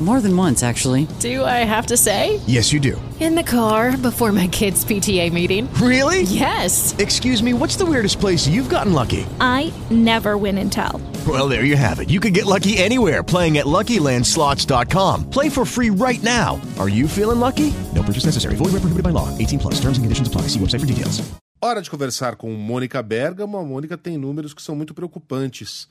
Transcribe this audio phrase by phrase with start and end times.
[0.00, 1.08] More than once, actually.
[1.18, 2.40] Do I have to say?
[2.46, 3.00] Yes, you do.
[3.18, 5.68] In the car before my kids' PTA meeting.
[5.82, 6.22] Really?
[6.22, 6.94] Yes.
[6.98, 9.26] Excuse me, what's the weirdest place you've gotten lucky?
[9.40, 11.00] I never win and tell.
[11.26, 12.10] Well, there you have it.
[12.10, 15.30] You can get lucky anywhere playing at LuckyLandSlots.com.
[15.30, 16.60] Play for free right now.
[16.78, 17.74] Are you feeling lucky?
[17.92, 18.54] No purchase necessary.
[18.54, 19.36] Void where prohibited by law.
[19.36, 19.74] 18 plus.
[19.80, 20.42] Terms and conditions apply.
[20.42, 21.20] See website for details.
[21.60, 23.58] Hora de conversar com Mônica Bergamo.
[23.58, 25.88] A Mônica tem números que são muito preocupantes.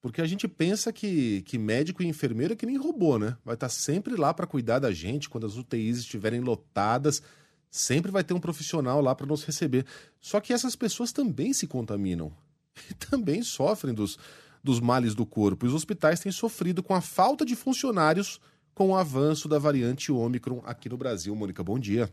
[0.00, 3.36] Porque a gente pensa que, que médico e enfermeiro é que nem robô, né?
[3.44, 7.22] Vai estar sempre lá para cuidar da gente quando as UTIs estiverem lotadas.
[7.70, 9.84] Sempre vai ter um profissional lá para nos receber.
[10.18, 12.32] Só que essas pessoas também se contaminam
[12.90, 14.18] e também sofrem dos,
[14.64, 15.66] dos males do corpo.
[15.66, 18.40] E os hospitais têm sofrido com a falta de funcionários
[18.74, 21.36] com o avanço da variante Ômicron aqui no Brasil.
[21.36, 22.10] Mônica, bom dia.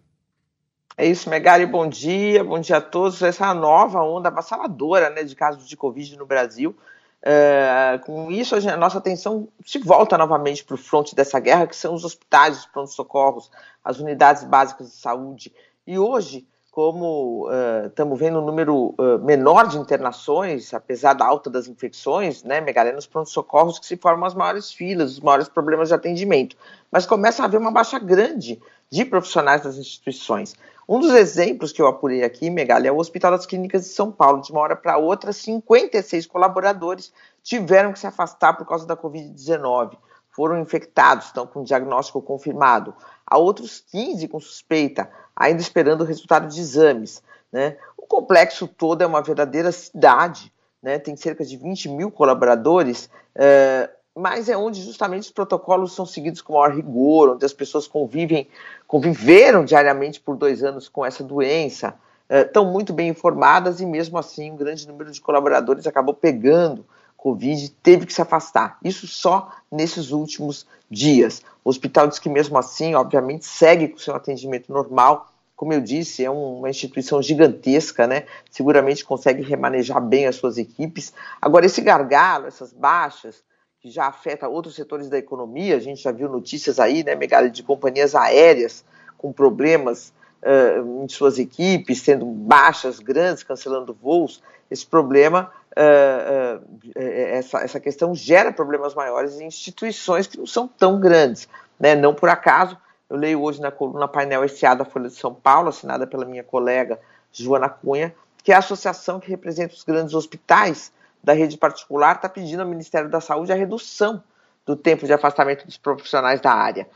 [0.98, 3.22] É isso, Megali, bom dia, bom dia a todos.
[3.22, 6.76] Essa é a nova onda avassaladora né, de casos de Covid no Brasil.
[7.22, 11.76] É, com isso, a, nossa atenção se volta novamente para o fronte dessa guerra, que
[11.76, 13.52] são os hospitais, os prontos-socorros,
[13.84, 15.54] as unidades básicas de saúde.
[15.86, 17.50] E hoje, como
[17.88, 22.62] estamos uh, vendo um número uh, menor de internações, apesar da alta das infecções, né,
[22.62, 26.56] Megalé, nos prontos-socorros que se formam as maiores filas, os maiores problemas de atendimento.
[26.92, 28.62] Mas começa a haver uma baixa grande
[28.92, 30.54] de profissionais das instituições.
[30.88, 34.12] Um dos exemplos que eu apurei aqui, Megali, é o Hospital das Clínicas de São
[34.12, 34.44] Paulo.
[34.44, 37.12] De uma hora para outra, 56 colaboradores
[37.42, 39.98] tiveram que se afastar por causa da Covid-19.
[40.38, 42.94] Foram infectados, estão com diagnóstico confirmado.
[43.26, 47.24] Há outros 15 com suspeita, ainda esperando o resultado de exames.
[47.52, 47.76] Né?
[47.98, 51.00] O complexo todo é uma verdadeira cidade, né?
[51.00, 53.10] tem cerca de 20 mil colaboradores.
[53.36, 57.88] Uh, mas é onde justamente os protocolos são seguidos com maior rigor, onde as pessoas
[57.88, 58.48] convivem,
[58.86, 61.96] conviveram diariamente por dois anos com essa doença,
[62.30, 66.86] estão eh, muito bem informadas e mesmo assim um grande número de colaboradores acabou pegando
[67.18, 68.78] Covid teve que se afastar.
[68.84, 71.42] Isso só nesses últimos dias.
[71.66, 75.28] O hospital diz que mesmo assim, obviamente, segue com seu atendimento normal.
[75.56, 78.26] Como eu disse, é uma instituição gigantesca, né?
[78.52, 81.12] Seguramente consegue remanejar bem as suas equipes.
[81.42, 83.44] Agora, esse gargalo, essas baixas,
[83.80, 85.76] que já afeta outros setores da economia.
[85.76, 88.86] A gente já viu notícias aí, né, Megali, de companhias aéreas
[89.18, 94.42] com problemas uh, em suas equipes, tendo baixas grandes, cancelando voos.
[94.70, 100.68] Esse problema, uh, uh, essa, essa questão gera problemas maiores em instituições que não são
[100.68, 101.48] tão grandes.
[101.80, 101.96] Né?
[101.96, 102.78] Não por acaso,
[103.10, 106.44] eu leio hoje na coluna Painel SA da Folha de São Paulo, assinada pela minha
[106.44, 107.00] colega
[107.32, 110.92] Joana Cunha, que é a associação que representa os grandes hospitais
[111.24, 114.24] da rede particular está pedindo ao Ministério da Saúde a redução
[114.68, 116.88] do tempo de afastamento dos profissionais da área.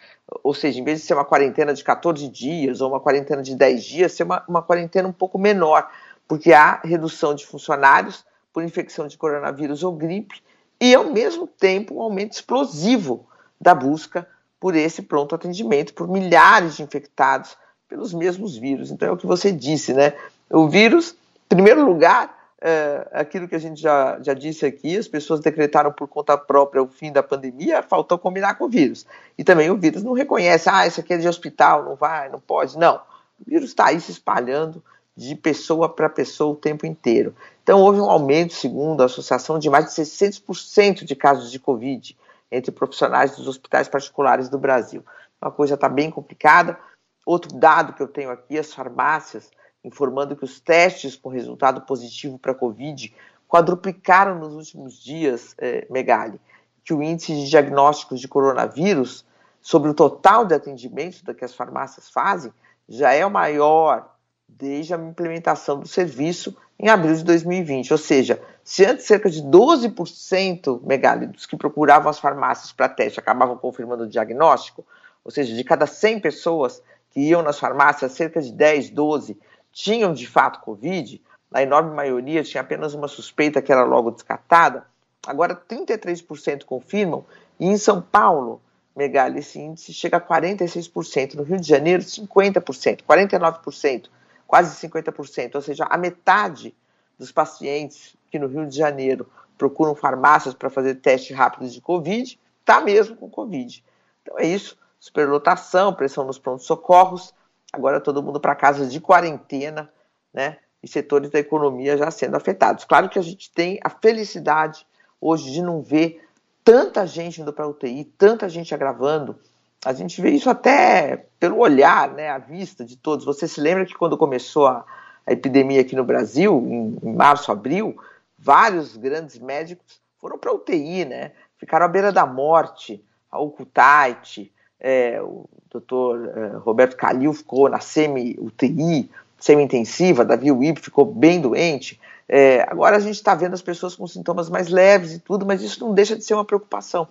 [0.43, 3.55] Ou seja, em vez de ser uma quarentena de 14 dias ou uma quarentena de
[3.55, 5.89] 10 dias, ser uma, uma quarentena um pouco menor,
[6.27, 10.43] porque há redução de funcionários por infecção de coronavírus ou gripe
[10.81, 13.25] e, ao mesmo tempo, um aumento explosivo
[13.59, 14.27] da busca
[14.59, 17.55] por esse pronto atendimento, por milhares de infectados
[17.87, 18.91] pelos mesmos vírus.
[18.91, 20.13] Então, é o que você disse, né?
[20.49, 21.15] O vírus,
[21.49, 25.91] em primeiro lugar, é, aquilo que a gente já, já disse aqui, as pessoas decretaram
[25.91, 29.05] por conta própria o fim da pandemia, faltou combinar com o vírus.
[29.35, 32.39] E também o vírus não reconhece, ah, isso aqui é de hospital, não vai, não
[32.39, 32.77] pode.
[32.77, 32.97] Não,
[33.39, 34.83] o vírus está aí se espalhando
[35.17, 37.35] de pessoa para pessoa o tempo inteiro.
[37.63, 42.15] Então houve um aumento, segundo a associação, de mais de 600% de casos de Covid
[42.51, 45.03] entre profissionais dos hospitais particulares do Brasil.
[45.41, 46.77] Uma coisa está bem complicada.
[47.25, 49.49] Outro dado que eu tenho aqui, as farmácias
[49.83, 53.13] informando que os testes com resultado positivo para Covid
[53.47, 56.39] quadruplicaram nos últimos dias, eh, Megali,
[56.83, 59.25] que o índice de diagnósticos de coronavírus
[59.61, 62.51] sobre o total de atendimentos que as farmácias fazem
[62.87, 64.15] já é o maior
[64.47, 67.91] desde a implementação do serviço em abril de 2020.
[67.91, 73.19] Ou seja, se antes cerca de 12%, Megali, dos que procuravam as farmácias para teste
[73.19, 74.85] acabavam confirmando o diagnóstico,
[75.23, 79.37] ou seja, de cada 100 pessoas que iam nas farmácias, cerca de 10, 12
[79.71, 81.21] tinham de fato Covid,
[81.53, 84.85] a enorme maioria tinha apenas uma suspeita que era logo descartada,
[85.25, 87.25] agora 33% confirmam,
[87.59, 88.61] e em São Paulo,
[88.95, 94.09] Megali, esse índice chega a 46%, no Rio de Janeiro, 50%, 49%
[94.51, 96.75] quase 50%, ou seja, a metade
[97.17, 99.25] dos pacientes que no Rio de Janeiro
[99.57, 103.81] procuram farmácias para fazer teste rápido de Covid, está mesmo com Covid.
[104.21, 107.33] Então é isso, superlotação, pressão nos prontos-socorros,
[107.71, 109.91] agora todo mundo para casa de quarentena,
[110.33, 110.57] né?
[110.83, 112.85] E setores da economia já sendo afetados.
[112.85, 114.85] Claro que a gente tem a felicidade
[115.19, 116.23] hoje de não ver
[116.63, 119.37] tanta gente indo para UTI, tanta gente agravando.
[119.85, 123.25] A gente vê isso até pelo olhar, né, à vista de todos.
[123.25, 124.85] Você se lembra que quando começou a,
[125.25, 127.95] a epidemia aqui no Brasil, em, em março, abril,
[128.37, 131.31] vários grandes médicos foram para UTI, né?
[131.57, 133.03] Ficaram à beira da morte.
[133.31, 134.51] A Ocultite,
[134.81, 141.99] é, o doutor é, Roberto Calil ficou na semi-UTI, semi-intensiva, Davi Wib ficou bem doente.
[142.27, 145.61] É, agora a gente está vendo as pessoas com sintomas mais leves e tudo, mas
[145.61, 147.07] isso não deixa de ser uma preocupação,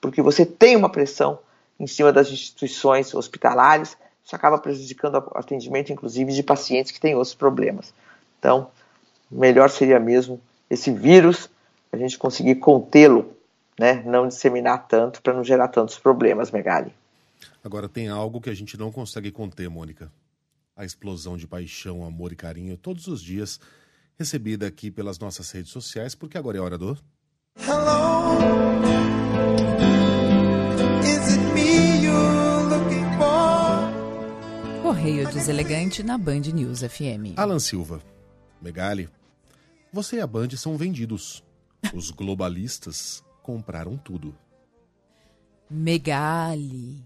[0.00, 1.38] porque você tem uma pressão
[1.78, 7.14] em cima das instituições hospitalares, isso acaba prejudicando o atendimento, inclusive, de pacientes que têm
[7.14, 7.92] outros problemas.
[8.38, 8.68] Então,
[9.30, 11.50] melhor seria mesmo esse vírus,
[11.92, 13.34] a gente conseguir contê-lo,
[13.78, 16.94] né, não disseminar tanto para não gerar tantos problemas, Megali.
[17.62, 20.12] Agora tem algo que a gente não consegue conter, Mônica.
[20.76, 23.60] A explosão de paixão, amor e carinho todos os dias,
[24.18, 26.96] recebida aqui pelas nossas redes sociais, porque agora é hora do.
[27.56, 28.38] Hello.
[31.02, 34.82] Is it me you're looking for?
[34.82, 37.36] Correio Deselegante na Band News FM.
[37.36, 38.00] Alan Silva,
[38.60, 39.08] Megali,
[39.92, 41.42] você e a Band são vendidos.
[41.94, 44.36] Os globalistas compraram tudo.
[45.68, 47.04] Megali,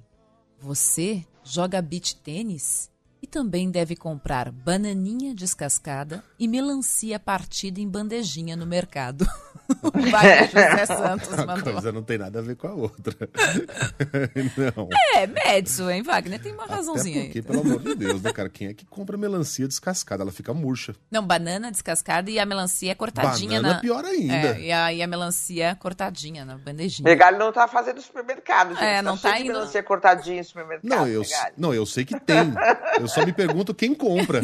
[0.65, 2.91] você joga beach tênis
[3.23, 9.27] e também deve comprar bananinha descascada e melancia partida em bandejinha no mercado.
[10.11, 11.55] Vai, José Santos mandou.
[11.55, 13.15] A coisa não tem nada a ver com a outra.
[14.77, 14.89] não.
[15.17, 16.41] É, Médici, hein, Wagner?
[16.41, 17.45] Tem uma razãozinha Até porque, aí.
[17.45, 18.49] pelo amor de Deus, né, cara?
[18.49, 20.23] Quem é que compra melancia descascada?
[20.23, 20.95] Ela fica murcha.
[21.11, 23.81] Não, banana descascada e a melancia é cortadinha Banana na.
[23.81, 24.35] pior ainda.
[24.35, 27.09] É, e, a, e a melancia é cortadinha na bandejinha.
[27.09, 28.85] Megali não está fazendo supermercado, gente.
[28.85, 31.23] É, não tá de indo- melancia cortadinha em supermercado, Não eu,
[31.57, 32.53] não, eu sei que tem.
[33.01, 34.41] Eu só me pergunto quem compra.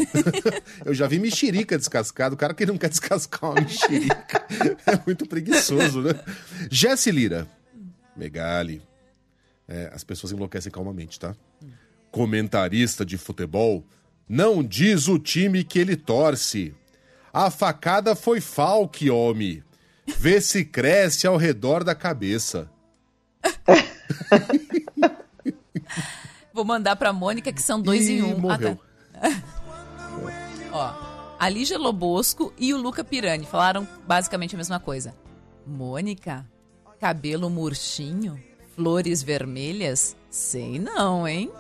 [0.85, 2.35] Eu já vi mexerica descascada.
[2.35, 4.45] O cara que não quer descascar uma mexerica
[4.87, 6.13] é muito preguiçoso, né?
[6.71, 7.47] Jesse Lira.
[8.17, 8.83] Megali.
[9.69, 11.35] É, as pessoas enlouquecem calmamente, tá?
[12.11, 13.85] Comentarista de futebol
[14.29, 16.75] não diz o time que ele torce.
[17.33, 19.63] A facada foi Falque, homem.
[20.19, 22.71] Vê se cresce ao redor da cabeça.
[26.53, 28.39] Vou mandar pra Mônica que são dois Ih, em um.
[28.39, 28.79] morreu.
[29.15, 29.43] Ah, tá.
[30.73, 31.10] Ó,
[31.41, 35.15] a Lígia Lobosco e o Luca Pirani falaram basicamente a mesma coisa.
[35.67, 36.47] Mônica,
[37.01, 38.39] cabelo murchinho,
[38.77, 40.15] flores vermelhas?
[40.29, 41.51] Sei não, hein?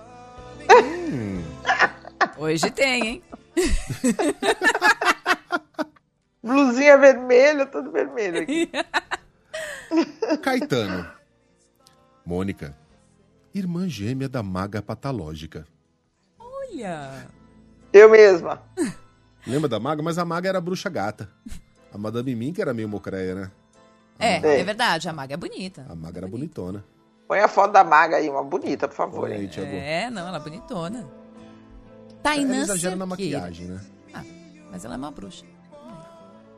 [2.36, 3.22] Hoje tem, hein?
[6.44, 8.70] Blusinha vermelha, tudo vermelho aqui.
[10.42, 11.10] Caetano.
[12.24, 12.76] Mônica.
[13.54, 15.66] Irmã gêmea da maga patológica.
[16.38, 17.26] Olha.
[17.94, 18.62] Eu mesma.
[19.46, 20.02] Lembra da maga?
[20.02, 21.28] Mas a maga era a bruxa gata.
[21.92, 23.50] A Madame Mim que era meio mocreia, né?
[24.18, 24.60] É, É.
[24.60, 25.86] é verdade, a maga é bonita.
[25.88, 26.84] A maga era bonitona.
[27.26, 29.30] Põe a foto da maga aí, uma bonita, por favor.
[29.30, 29.48] Aí?
[29.48, 29.70] Thiago.
[29.72, 30.98] É, não, ela é bonitona.
[30.98, 31.10] Ela
[32.22, 33.80] Tainã exagera na maquiagem, né?
[34.12, 34.24] Ah,
[34.70, 35.44] mas ela é uma bruxa.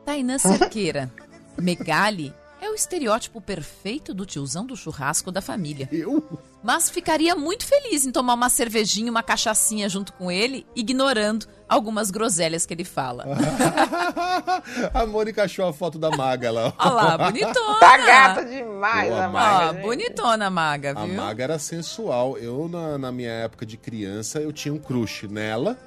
[0.03, 1.11] Tainã Cerqueira.
[1.61, 2.33] Megali
[2.63, 5.87] é o estereótipo perfeito do tiozão do churrasco da família.
[5.91, 6.23] Eu?
[6.63, 12.09] Mas ficaria muito feliz em tomar uma cervejinha, uma cachaçinha junto com ele, ignorando algumas
[12.09, 13.25] groselhas que ele fala.
[14.93, 16.73] a Mônica achou a foto da maga lá.
[16.77, 17.79] Olha lá, bonitona.
[17.79, 19.73] Tá gata demais Boa, a Ó, maga.
[19.73, 19.81] gente.
[19.81, 21.15] bonitona a maga, A viu?
[21.15, 22.37] maga era sensual.
[22.37, 25.77] Eu, na, na minha época de criança, eu tinha um crush nela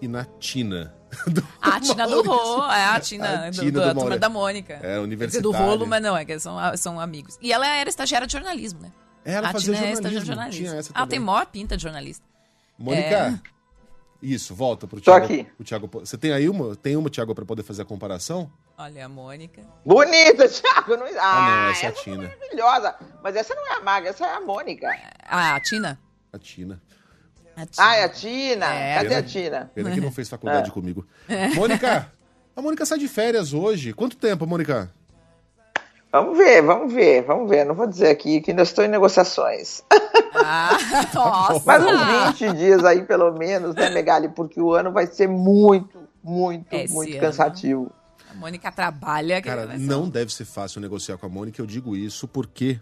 [0.00, 0.94] e na Tina.
[1.26, 2.22] Do A Tina do.
[2.22, 4.74] Rolo, é a Tina, A do, Tina do- do a turma da Mônica.
[4.74, 5.42] É, Quer dizer, universitária.
[5.42, 7.36] do rolo, mas não, é que são, são amigos.
[7.40, 8.92] E ela era estagiária de jornalismo, né?
[9.24, 9.94] Ela a fazia Tina é jornalismo.
[10.06, 10.66] estagiária de jornalismo.
[10.66, 12.24] Tinha essa ela tem maior pinta de jornalista.
[12.78, 13.38] Mônica, É.
[14.22, 15.24] isso, volta pro Tô Thiago.
[15.24, 15.46] aqui.
[15.58, 15.90] O Thiago.
[15.92, 16.74] Você tem aí uma?
[16.76, 18.50] Tem uma, Thiago, pra poder fazer a comparação?
[18.78, 19.60] Olha a Mônica.
[19.84, 20.96] Bonita, Thiago.
[20.96, 21.06] Não...
[21.06, 22.24] Ah, Ah, não, essa é a essa Tina.
[22.24, 22.94] é maravilhosa.
[23.22, 24.88] Mas essa não é a maga, essa é a Mônica.
[25.28, 25.98] Ah, a Tina?
[26.32, 26.80] A Tina.
[27.62, 27.86] A Tina.
[27.86, 28.66] Ah, é a Tina.
[28.74, 28.94] É.
[28.96, 29.70] Cadê a Pena- Tina?
[29.74, 30.72] Pena que não fez faculdade É.
[30.72, 31.06] comigo.
[31.54, 32.10] Mônica,
[32.56, 33.92] a Mônica sai de férias hoje.
[33.92, 34.90] Quanto tempo, Mônica?
[36.12, 37.64] Vamos ver, vamos ver, vamos ver.
[37.64, 39.82] Não vou dizer aqui que ainda estou em negociações.
[40.34, 40.70] Ah,
[41.14, 41.62] nossa!
[41.64, 44.28] Mas uns 20 dias aí, pelo menos, né, Megali?
[44.28, 47.20] Porque o ano vai ser muito, muito, Esse muito ano.
[47.20, 47.92] cansativo.
[48.28, 49.40] A Mônica trabalha.
[49.40, 51.60] Cara, ser não um- deve ser fácil negociar com a Mônica.
[51.62, 52.80] Eu digo isso porque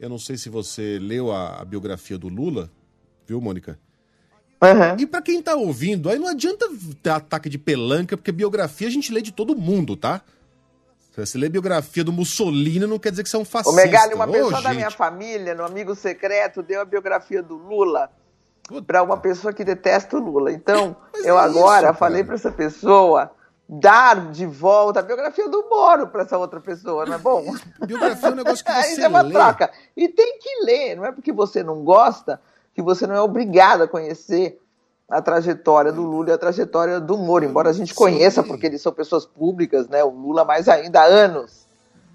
[0.00, 2.68] eu não sei se você leu a, a biografia do Lula,
[3.24, 3.78] viu, Mônica?
[4.62, 4.96] Uhum.
[4.98, 6.66] E pra quem tá ouvindo, aí não adianta
[7.02, 10.22] ter ataque de pelanca, porque biografia a gente lê de todo mundo, tá?
[11.14, 13.80] Se você lê biografia do Mussolini, não quer dizer que você é um O fascista.
[13.80, 14.76] Megali, uma Ô, pessoa da gente.
[14.76, 18.10] minha família, no Amigo Secreto, deu a biografia do Lula
[18.86, 20.50] para uma pessoa que detesta o Lula.
[20.50, 23.30] Então, Mas eu é agora isso, falei para essa pessoa
[23.68, 27.54] dar de volta a biografia do Moro para essa outra pessoa, não é bom?
[27.86, 29.32] Biografia é um negócio que Isso você é uma lê.
[29.32, 29.70] troca.
[29.96, 32.40] E tem que ler, não é porque você não gosta
[32.74, 34.58] que você não é obrigado a conhecer
[35.08, 38.80] a trajetória do Lula e a trajetória do Moro, embora a gente conheça, porque eles
[38.82, 40.02] são pessoas públicas, né?
[40.02, 41.64] O Lula mais ainda há anos.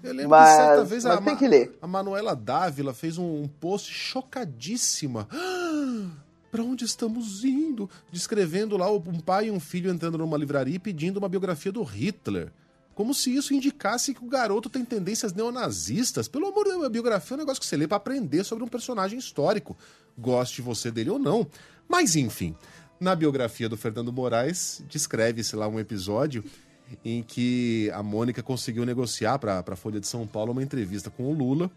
[0.02, 1.78] Eu lembro Mas- que certa vez a, tem Ma- que ler.
[1.80, 5.28] a Manuela Dávila fez um, um post chocadíssima.
[6.50, 7.88] Para onde estamos indo?
[8.10, 11.82] Descrevendo lá um pai e um filho entrando numa livraria e pedindo uma biografia do
[11.84, 12.50] Hitler.
[13.00, 16.28] Como se isso indicasse que o garoto tem tendências neonazistas.
[16.28, 18.62] Pelo amor de Deus, a biografia é um negócio que você lê para aprender sobre
[18.62, 19.74] um personagem histórico.
[20.18, 21.46] Goste você dele ou não.
[21.88, 22.54] Mas enfim,
[23.00, 26.44] na biografia do Fernando Moraes, descreve-se lá um episódio
[27.02, 31.22] em que a Mônica conseguiu negociar para a Folha de São Paulo uma entrevista com
[31.22, 31.70] o Lula.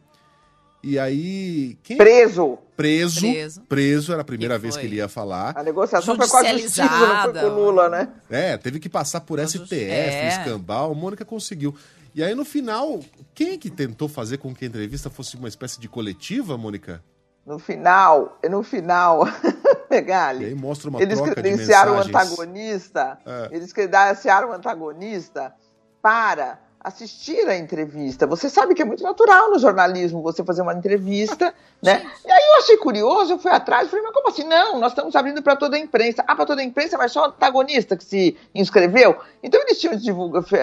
[0.83, 1.77] E aí.
[1.81, 1.95] Quem...
[1.95, 2.57] Preso.
[2.75, 3.21] Preso.
[3.21, 3.61] Preso.
[3.61, 4.81] Preso, era a primeira Que vez foi?
[4.81, 5.57] que ele ia falar.
[5.57, 8.09] A negociação foi com a justiça, não foi com o Lula, né?
[8.29, 10.27] É, teve que passar por STF, é.
[10.27, 11.73] escambau, a Mônica conseguiu.
[12.13, 12.99] E aí no final,
[13.33, 17.01] quem é que tentou fazer com que a entrevista fosse uma espécie de coletiva, Mônica?
[17.45, 19.27] No final, no final,
[19.89, 23.55] E aí Megali, mostra uma eles credenciaram o antagonista, É.
[23.55, 25.53] eles credenciaram o antagonista
[26.01, 28.27] para assistir a entrevista.
[28.27, 32.05] Você sabe que é muito natural no jornalismo você fazer uma entrevista, né?
[32.25, 34.43] E aí eu achei curioso, eu fui atrás, falei, mas como assim?
[34.43, 36.23] Não, nós estamos abrindo para toda a imprensa.
[36.27, 39.17] Ah, para toda a imprensa, mas só o antagonista que se inscreveu?
[39.41, 39.95] Então eles tinham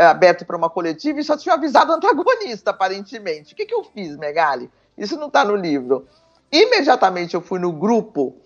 [0.08, 3.54] aberto para uma coletiva e só tinham avisado o antagonista, aparentemente.
[3.54, 4.70] O que, que eu fiz, Megali?
[4.98, 6.06] Isso não está no livro.
[6.52, 8.36] Imediatamente eu fui no grupo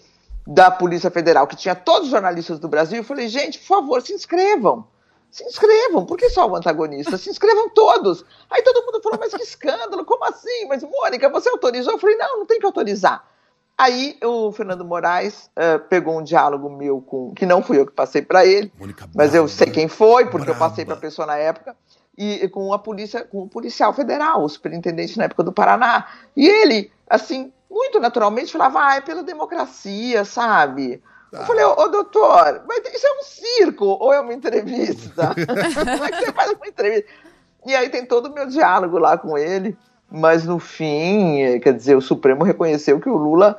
[0.47, 4.03] da Polícia Federal, que tinha todos os jornalistas do Brasil, e falei, gente, por favor,
[4.03, 4.87] se inscrevam.
[5.35, 7.19] Se inscrevam, por que só o antagonista?
[7.19, 8.25] Se inscrevam todos.
[8.49, 10.69] Aí todo mundo falou, mas que escândalo, como assim?
[10.69, 11.95] Mas, Mônica, você autorizou?
[11.95, 13.29] Eu falei, não, não tem que autorizar.
[13.77, 17.35] Aí o Fernando Moraes eh, pegou um diálogo meu com.
[17.35, 20.49] que não fui eu que passei para ele, Mônica mas eu sei quem foi, porque
[20.49, 21.77] eu passei para a pessoa na época,
[22.17, 26.07] e, e com a polícia, com o policial federal, o superintendente na época do Paraná.
[26.37, 31.03] E ele, assim, muito naturalmente falava, ah, é pela democracia, sabe?
[31.35, 31.47] Eu Ah.
[31.47, 35.35] falei, ô, ô, doutor, mas isso é um circo ou é uma entrevista?
[35.35, 37.11] Como é que você faz uma entrevista?
[37.67, 39.77] E aí tem todo o meu diálogo lá com ele,
[40.11, 43.59] mas no fim, quer dizer, o Supremo reconheceu que o Lula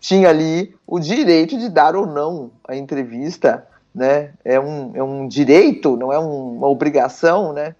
[0.00, 4.30] tinha ali o direito de dar ou não a entrevista, né?
[4.44, 7.74] É um, é um direito, não é um- uma obrigação, né?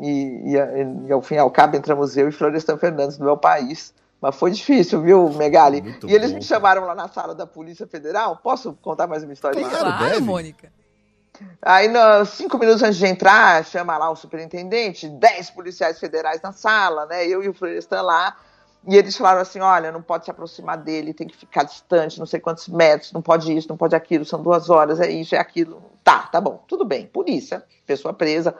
[0.00, 3.36] E, e, e ao fim e ao cabo entramos eu e Florestan Fernandes do meu
[3.36, 3.92] país.
[4.20, 5.82] Mas foi difícil, viu, Megali?
[5.82, 8.36] Muito e eles bom, me chamaram lá na sala da Polícia Federal.
[8.36, 9.68] Posso contar mais uma historinha?
[9.68, 10.20] Claro, Claro, deve.
[10.20, 10.72] Mônica.
[11.60, 16.52] Aí, nos cinco minutos antes de entrar, chama lá o superintendente, dez policiais federais na
[16.52, 17.26] sala, né?
[17.26, 18.36] Eu e o Florestan lá.
[18.86, 22.26] E eles falaram assim: olha, não pode se aproximar dele, tem que ficar distante, não
[22.26, 25.38] sei quantos metros, não pode isso, não pode aquilo, são duas horas, é isso, é
[25.38, 25.82] aquilo.
[26.02, 27.06] Tá, tá bom, tudo bem.
[27.06, 28.54] Polícia, pessoa presa.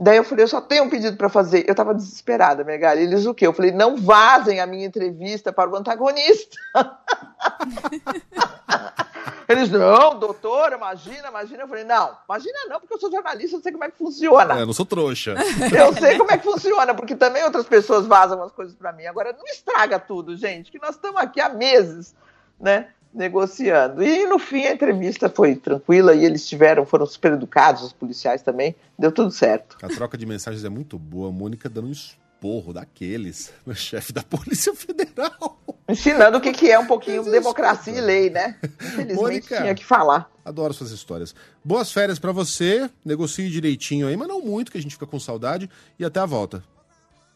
[0.00, 1.68] Daí eu falei, eu só tenho um pedido para fazer.
[1.68, 3.02] Eu tava desesperada, Megali.
[3.02, 3.46] Eles o quê?
[3.46, 6.56] Eu falei, não vazem a minha entrevista para o antagonista.
[9.48, 11.62] Eles, não, doutor, imagina, imagina.
[11.62, 14.58] Eu falei, não, imagina não, porque eu sou jornalista, eu sei como é que funciona.
[14.58, 15.34] É, eu não sou trouxa.
[15.74, 19.06] Eu sei como é que funciona, porque também outras pessoas vazam as coisas para mim.
[19.06, 22.14] Agora, não estraga tudo, gente, que nós estamos aqui há meses,
[22.60, 24.02] né, negociando.
[24.02, 28.42] E no fim a entrevista foi tranquila e eles tiveram, foram super educados, os policiais
[28.42, 29.76] também, deu tudo certo.
[29.82, 31.28] A troca de mensagens é muito boa.
[31.28, 35.58] A Mônica dando um esporro daqueles no chefe da Polícia Federal.
[35.88, 38.56] Ensinando o que, que é um pouquinho é democracia e lei, né?
[38.62, 39.56] Infelizmente Mônica.
[39.56, 40.30] tinha que falar.
[40.44, 41.34] Adoro suas histórias.
[41.64, 42.90] Boas férias pra você.
[43.04, 45.68] Negocie direitinho aí, mas não muito, que a gente fica com saudade.
[45.98, 46.62] E até a volta.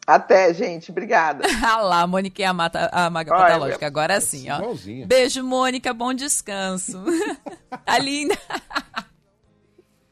[0.05, 0.91] Até, gente.
[0.91, 1.43] Obrigada.
[1.63, 3.87] Ah lá, a Mônica e a, Mata, a Maga Ai, Patológica.
[3.87, 4.57] Agora sim, ó.
[4.57, 5.07] Igualzinha.
[5.07, 5.93] Beijo, Mônica.
[5.93, 7.03] Bom descanso.
[7.85, 8.37] tá linda.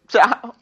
[0.07, 0.55] Tchau.